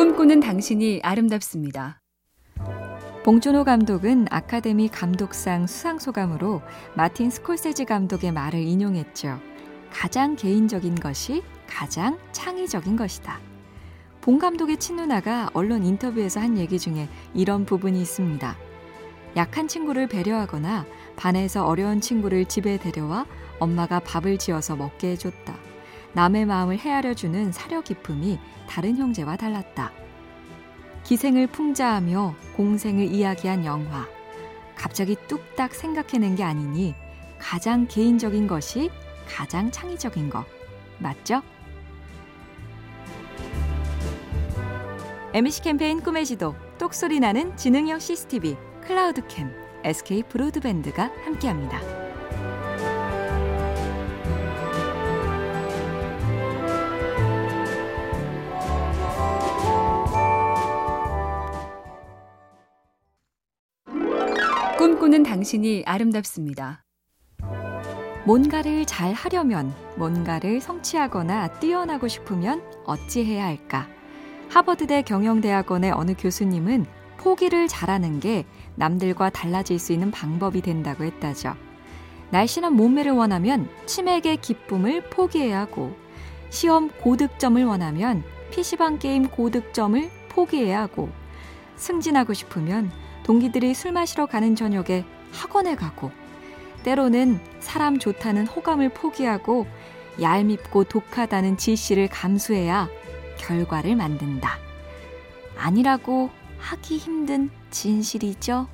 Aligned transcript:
꿈꾸는 0.00 0.40
당신이 0.40 1.00
아름답습니다. 1.02 2.00
봉준호 3.22 3.64
감독은 3.64 4.28
아카데미 4.30 4.88
감독상 4.88 5.66
수상소감으로 5.66 6.62
마틴 6.94 7.28
스콜세지 7.28 7.84
감독의 7.84 8.32
말을 8.32 8.60
인용했죠. 8.60 9.38
가장 9.92 10.36
개인적인 10.36 10.94
것이 10.94 11.42
가장 11.66 12.18
창의적인 12.32 12.96
것이다. 12.96 13.40
봉 14.22 14.38
감독의 14.38 14.78
친누나가 14.78 15.50
언론 15.52 15.84
인터뷰에서 15.84 16.40
한 16.40 16.56
얘기 16.56 16.78
중에 16.78 17.06
이런 17.34 17.66
부분이 17.66 18.00
있습니다. 18.00 18.56
약한 19.36 19.68
친구를 19.68 20.06
배려하거나 20.06 20.86
반에서 21.16 21.66
어려운 21.66 22.00
친구를 22.00 22.46
집에 22.46 22.78
데려와 22.78 23.26
엄마가 23.58 24.00
밥을 24.00 24.38
지어서 24.38 24.76
먹게 24.76 25.10
해줬다. 25.10 25.69
남의 26.12 26.46
마음을 26.46 26.78
헤아려 26.78 27.14
주는 27.14 27.52
사려 27.52 27.80
깊음이 27.82 28.38
다른 28.68 28.96
형제와 28.96 29.36
달랐다. 29.36 29.92
기생을 31.04 31.46
풍자하며 31.48 32.34
공생을 32.56 33.04
이야기한 33.12 33.64
영화. 33.64 34.06
갑자기 34.76 35.16
뚝딱 35.28 35.74
생각해낸 35.74 36.36
게 36.36 36.44
아니니 36.44 36.94
가장 37.38 37.86
개인적인 37.86 38.46
것이 38.46 38.90
가장 39.26 39.70
창의적인 39.70 40.30
것. 40.30 40.44
맞죠? 40.98 41.42
MBC 45.32 45.62
캠페인 45.62 46.00
꿈의 46.00 46.26
지도, 46.26 46.56
똑소리 46.78 47.20
나는 47.20 47.56
지능형 47.56 48.00
CCTV, 48.00 48.56
클라우드캠, 48.82 49.52
SK 49.84 50.24
브로드밴드가 50.24 51.10
함께합니다. 51.24 52.09
꿈꾸는 65.00 65.22
당신이 65.22 65.84
아름답습니다. 65.86 66.84
뭔가를 68.26 68.84
잘 68.84 69.14
하려면, 69.14 69.72
뭔가를 69.96 70.60
성취하거나 70.60 71.58
뛰어나고 71.58 72.06
싶으면 72.06 72.62
어찌해야 72.84 73.46
할까? 73.46 73.88
하버드대 74.50 75.00
경영대학원의 75.00 75.92
어느 75.92 76.14
교수님은 76.18 76.84
포기를 77.16 77.66
잘하는 77.66 78.20
게 78.20 78.44
남들과 78.74 79.30
달라질 79.30 79.78
수 79.78 79.94
있는 79.94 80.10
방법이 80.10 80.60
된다고 80.60 81.04
했다죠. 81.04 81.54
날씬한 82.28 82.74
몸매를 82.74 83.12
원하면 83.12 83.70
치맥의 83.86 84.36
기쁨을 84.42 85.08
포기해야 85.08 85.60
하고, 85.60 85.96
시험 86.50 86.90
고득점을 86.90 87.64
원하면 87.64 88.22
PC방 88.50 88.98
게임 88.98 89.28
고득점을 89.28 90.10
포기해야 90.28 90.82
하고, 90.82 91.08
승진하고 91.76 92.34
싶으면 92.34 92.92
동기들이 93.24 93.74
술 93.74 93.92
마시러 93.92 94.26
가는 94.26 94.56
저녁에 94.56 95.04
학원에 95.32 95.74
가고 95.74 96.10
때로는 96.82 97.40
사람 97.60 97.98
좋다는 97.98 98.46
호감을 98.46 98.90
포기하고 98.90 99.66
얄밉고 100.20 100.84
독하다는 100.84 101.56
지시를 101.56 102.08
감수해야 102.08 102.88
결과를 103.38 103.96
만든다. 103.96 104.58
아니라고 105.56 106.30
하기 106.58 106.98
힘든 106.98 107.50
진실이죠. 107.70 108.66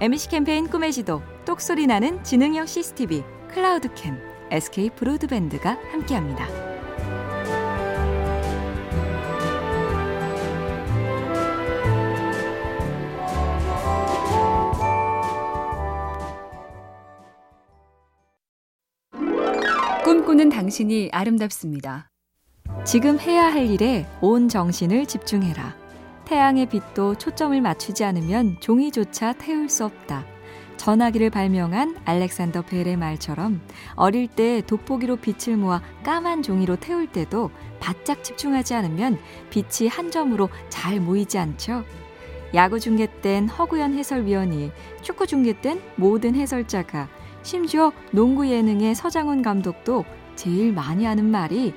MBC 0.00 0.28
캠페인 0.28 0.68
꿈의 0.68 0.92
지도, 0.92 1.22
똑소리 1.44 1.86
나는 1.86 2.22
지능형 2.24 2.66
CCTV, 2.66 3.22
클라우드캠, 3.48 4.18
SK 4.50 4.90
브로드밴드가 4.90 5.78
함께합니다. 5.92 6.73
꿈꾸는 20.14 20.48
당신이 20.48 21.08
아름답습니다. 21.10 22.08
지금 22.84 23.18
해야 23.18 23.52
할 23.52 23.68
일에 23.68 24.06
온 24.20 24.48
정신을 24.48 25.06
집중해라. 25.06 25.74
태양의 26.24 26.66
빛도 26.66 27.16
초점을 27.16 27.60
맞추지 27.60 28.04
않으면 28.04 28.58
종이조차 28.60 29.32
태울 29.32 29.68
수 29.68 29.84
없다. 29.84 30.24
전화기를 30.76 31.30
발명한 31.30 31.96
알렉산더 32.04 32.62
벨의 32.62 32.96
말처럼 32.96 33.60
어릴 33.96 34.28
때 34.28 34.62
돋보기로 34.64 35.16
빛을 35.16 35.56
모아 35.56 35.82
까만 36.04 36.42
종이로 36.42 36.76
태울 36.76 37.08
때도 37.08 37.50
바짝 37.80 38.22
집중하지 38.22 38.74
않으면 38.74 39.18
빛이 39.50 39.88
한 39.88 40.12
점으로 40.12 40.48
잘 40.68 41.00
모이지 41.00 41.38
않죠. 41.38 41.82
야구 42.54 42.78
중계 42.78 43.08
땐 43.20 43.48
허구현 43.48 43.94
해설위원이, 43.94 44.70
축구 45.02 45.26
중계 45.26 45.60
땐 45.60 45.82
모든 45.96 46.36
해설자가, 46.36 47.08
심지어 47.44 47.92
농구 48.10 48.48
예능의 48.48 48.94
서장훈 48.94 49.42
감독도 49.42 50.04
제일 50.34 50.72
많이 50.72 51.04
하는 51.04 51.26
말이 51.26 51.74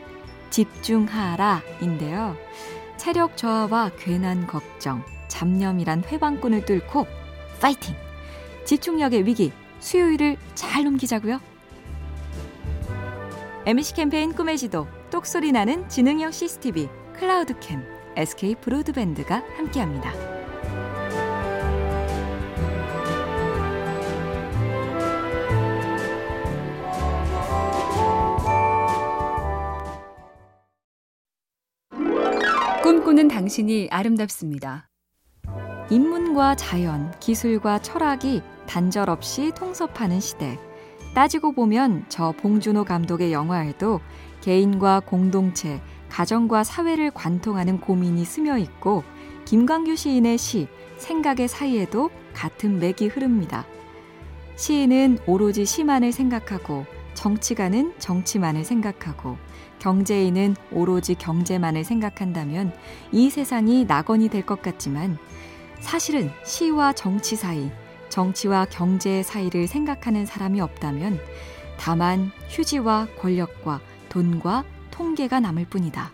집중하라인데요. 0.50 2.36
체력 2.96 3.38
저하와 3.38 3.92
괜한 4.00 4.48
걱정, 4.48 5.04
잡념이란 5.28 6.04
회방꾼을 6.06 6.66
뚫고 6.66 7.06
파이팅! 7.62 7.96
집중력의 8.66 9.26
위기, 9.26 9.52
수요일을 9.80 10.38
잘 10.56 10.86
넘기자고요. 10.86 11.40
MBC 13.66 13.94
캠페인 13.96 14.34
꿈의 14.34 14.58
지도, 14.58 14.88
똑소리 15.12 15.52
나는 15.52 15.88
지능형 15.90 16.32
CCTV, 16.32 16.88
클라우드캠, 17.14 17.84
SK 18.16 18.56
브로드밴드가 18.56 19.44
함께합니다. 19.58 20.37
꿈꾸는 33.28 33.30
당신이 33.30 33.90
아름답습니다. 33.92 34.90
인문과 35.90 36.56
자연, 36.56 37.12
기술과 37.20 37.82
철학이 37.82 38.42
단절 38.68 39.10
없이 39.10 39.52
통섭하는 39.56 40.20
시대. 40.20 40.58
따지고 41.14 41.52
보면 41.52 42.06
저 42.10 42.32
봉준호 42.32 42.86
감독의 42.86 43.32
영화에도 43.32 44.00
개인과 44.42 45.02
공동체, 45.02 45.82
가정과 46.10 46.64
사회를 46.64 47.12
관통하는 47.12 47.80
고민이 47.80 48.26
스며 48.26 48.58
있고 48.58 49.04
김광규 49.46 49.96
시인의 49.96 50.38
시, 50.38 50.68
생각의 50.98 51.48
사이에도 51.48 52.10
같은 52.34 52.80
맥이 52.80 53.08
흐릅니다. 53.08 53.66
시인은 54.56 55.20
오로지 55.28 55.66
시만을 55.66 56.12
생각하고 56.12 56.86
정치가는 57.18 57.96
정치만을 57.98 58.64
생각하고 58.64 59.38
경제인은 59.80 60.56
오로지 60.72 61.16
경제만을 61.16 61.84
생각한다면 61.84 62.72
이 63.12 63.32
세상이 63.32 63.86
낙원이 63.86 64.30
될 64.30 64.46
것 64.46 64.62
같지만 64.62 65.18
사실은 65.80 66.32
시와 66.46 66.94
정치 66.94 67.36
사이, 67.36 67.72
정치와 68.10 68.66
경제의 68.66 69.24
사이를 69.24 69.68
생각하는 69.68 70.28
사람이 70.28 70.62
없다면 70.62 71.20
다만 71.80 72.32
휴지와 72.50 73.08
권력과 73.20 73.82
돈과 74.10 74.64
통계가 74.92 75.40
남을 75.40 75.66
뿐이다. 75.66 76.12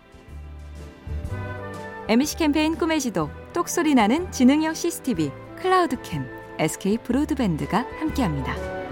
MBC 2.08 2.36
캠페인 2.36 2.76
꿈의 2.76 3.00
지도, 3.00 3.30
똑소리 3.52 3.94
나는 3.94 4.30
지능형 4.32 4.74
CCTV, 4.74 5.30
클라우드캠, 5.56 6.26
SK 6.58 6.98
브로드밴드가 6.98 7.86
함께합니다. 8.00 8.83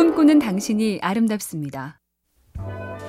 꿈꾸는 0.00 0.38
당신이 0.38 1.00
아름답습니다. 1.02 2.00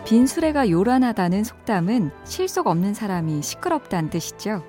빈 0.05 0.27
수레가 0.27 0.69
요란하다는 0.69 1.45
속담은 1.45 2.11
실속 2.25 2.67
없는 2.67 2.93
사람이 2.93 3.41
시끄럽다는 3.41 4.09
뜻이죠. 4.09 4.61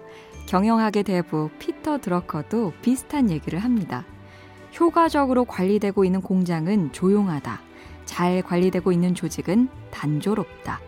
경영학의 0.46 1.02
대부 1.02 1.50
피터 1.58 1.98
드러커도 1.98 2.74
비슷한 2.80 3.28
얘기를 3.28 3.58
합니다. 3.58 4.04
효과적으로 4.78 5.44
관리되고 5.44 6.04
있는 6.04 6.20
공장은 6.20 6.92
조용하다. 6.92 7.60
잘 8.04 8.40
관리되고 8.42 8.92
있는 8.92 9.16
조직은 9.16 9.68
단조롭다. 9.90 10.80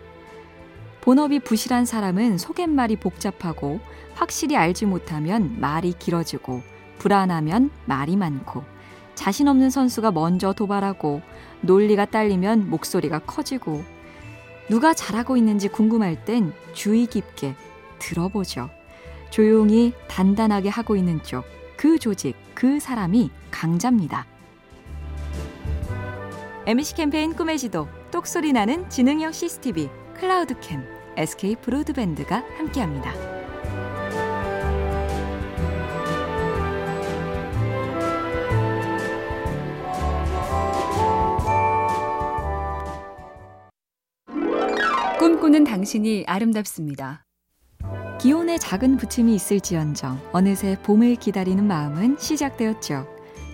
본업이 1.01 1.41
부실한 1.41 1.85
사람은 1.85 2.39
속갯말이 2.39 2.95
복잡하고 2.95 3.81
확실히 4.15 4.57
알지 4.57 4.87
못하면 4.87 5.57
말이 5.59 5.95
길어지고 5.99 6.63
불안하면 7.01 7.71
말이 7.87 8.15
많고 8.17 8.74
자신 9.15 9.49
없는 9.49 9.71
선수가 9.71 10.11
먼저 10.13 10.53
도발하고 10.53 11.23
논리가 11.61 12.07
딸리면 12.07 12.69
목소리가 12.69 13.21
커지고 13.21 13.85
누가 14.69 14.95
잘하고 14.95 15.37
있는지 15.37 15.69
궁금할 15.69 16.25
땐 16.25 16.53
주의 16.73 17.07
깊게 17.07 17.55
들어보죠. 17.99 18.71
조용히 19.31 19.93
단단하게 20.09 20.69
하고 20.69 20.97
있는 20.97 21.23
쪽, 21.23 21.45
그 21.77 21.99
조직, 21.99 22.37
그 22.55 22.81
사람이 22.81 23.31
강자입니다. 23.51 24.27
MC 26.67 26.95
캠페인 26.95 27.35
꿈의 27.35 27.59
지도, 27.59 27.89
똑소리 28.11 28.53
나는 28.53 28.89
지능형 28.89 29.33
CCTV, 29.33 29.91
클라우드캠, 30.19 30.83
SK 31.17 31.57
브로드밴드가 31.57 32.45
함께합니다. 32.57 33.34
꿈꾸는 45.45 45.65
당신이 45.65 46.25
아름답습니다. 46.27 47.27
기온에 48.19 48.57
작은 48.57 48.97
부침이 48.97 49.35
있을지언정 49.35 50.31
어느새 50.33 50.79
봄을 50.83 51.17
기다리는 51.17 51.63
마음은 51.63 52.17
시작되었죠. 52.19 53.07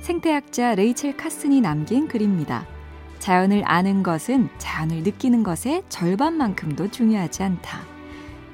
생태학자 0.02 0.76
레이첼 0.76 1.16
카슨이 1.16 1.60
남긴 1.60 2.06
글입니다. 2.06 2.64
자연을 3.18 3.62
아는 3.64 4.04
것은 4.04 4.50
자연을 4.58 5.02
느끼는 5.02 5.42
것의 5.42 5.82
절반만큼도 5.88 6.92
중요하지 6.92 7.42
않다. 7.42 7.80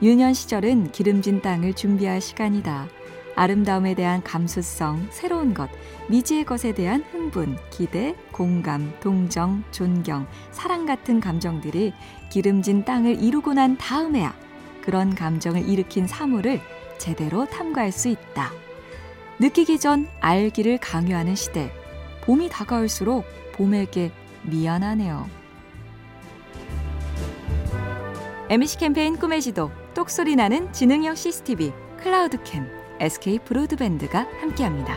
유년 0.01 0.33
시절은 0.33 0.93
기름진 0.93 1.43
땅을 1.43 1.75
준비할 1.75 2.23
시간이다. 2.23 2.89
아름다움에 3.37 3.95
대한 3.95 4.23
감수성, 4.23 5.09
새로운 5.11 5.53
것, 5.53 5.69
미지의 6.09 6.45
것에 6.45 6.73
대한 6.73 7.05
흥분, 7.13 7.57
기대, 7.71 8.17
공감, 8.33 8.93
동정, 9.01 9.63
존경, 9.71 10.27
사랑 10.51 10.87
같은 10.87 11.21
감정들이 11.21 11.93
기름진 12.31 12.85
땅을 12.85 13.23
이루고 13.23 13.55
난 13.55 13.77
다음에야 13.77 14.35
그런 14.81 15.15
감정을 15.15 15.69
일으킨 15.69 16.07
사물을 16.07 16.61
제대로 16.99 17.45
탐구할 17.45 17.93
수 17.93 18.09
있다. 18.09 18.53
느끼기 19.39 19.79
전 19.79 20.09
알기를 20.21 20.79
강요하는 20.79 21.35
시대. 21.35 21.71
봄이 22.23 22.49
다가올수록 22.49 23.25
봄에게 23.53 24.11
미안하네요. 24.43 25.29
MC 28.49 28.79
캠페인 28.79 29.19
꿈의 29.19 29.43
지도, 29.43 29.71
똑소리 29.93 30.37
나는 30.37 30.73
지능형 30.73 31.17
CCTV, 31.17 31.73
클라우드캠, 31.99 32.76
SK 33.01 33.41
브로드밴드가 33.41 34.27
함께합니다. 34.41 34.97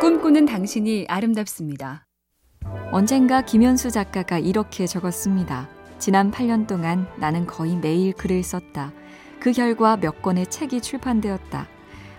꿈꾸는 0.00 0.46
당신이 0.46 1.06
아름답습니다. 1.08 2.06
언젠가 2.90 3.42
김현수 3.42 3.90
작가가 3.90 4.38
이렇게 4.38 4.86
적었습니다. 4.86 5.68
지난 5.98 6.30
8년 6.30 6.66
동안 6.66 7.06
나는 7.18 7.46
거의 7.46 7.76
매일 7.76 8.12
글을 8.12 8.42
썼다. 8.42 8.92
그 9.38 9.52
결과 9.52 9.96
몇 9.96 10.20
권의 10.20 10.48
책이 10.48 10.80
출판되었다. 10.80 11.68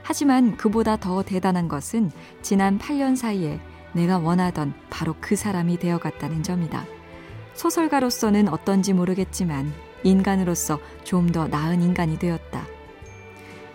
하지만 0.03 0.57
그보다 0.57 0.97
더 0.97 1.23
대단한 1.23 1.67
것은 1.67 2.11
지난 2.41 2.77
8년 2.77 3.15
사이에 3.15 3.59
내가 3.94 4.17
원하던 4.17 4.73
바로 4.89 5.15
그 5.21 5.35
사람이 5.35 5.77
되어갔다는 5.77 6.44
점이다. 6.44 6.85
소설가로서는 7.53 8.50
어떤지 8.50 8.94
모르겠지만 8.94 9.71
인간으로서 10.03 10.79
좀 11.03 11.31
더 11.31 11.47
나은 11.47 11.81
인간이 11.81 12.19
되었다. 12.19 12.65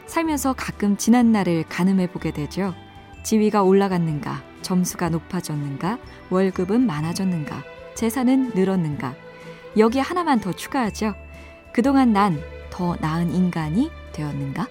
살면서 0.07 0.55
가끔 0.55 0.97
지난 0.97 1.33
날을 1.33 1.65
가늠해 1.69 2.09
보게 2.11 2.31
되죠. 2.31 2.75
지위가 3.23 3.63
올라갔는가, 3.63 4.43
점수가 4.63 5.11
높아졌는가, 5.11 5.99
월급은 6.31 6.81
많아졌는가, 6.87 7.63
재산은 7.95 8.53
늘었는가. 8.55 9.15
여기 9.77 9.99
하나만 9.99 10.41
더 10.41 10.53
추가하죠. 10.53 11.15
그동안 11.73 12.13
난 12.13 12.59
더 12.79 12.97
나은 13.01 13.35
인간이 13.35 13.91
되었는가? 14.13 14.69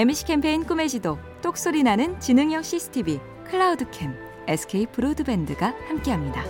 MC 0.00 0.24
캠페인 0.24 0.64
꿈의 0.64 0.88
지도, 0.88 1.18
똑소리 1.42 1.82
나는 1.82 2.18
지능형 2.20 2.62
CCTV, 2.62 3.20
클라우드캠, 3.44 4.14
SK 4.48 4.86
브로드밴드가 4.86 5.74
함께합니다. 5.88 6.42